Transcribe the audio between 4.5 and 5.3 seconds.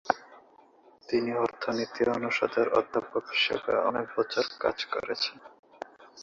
কাজ করেন।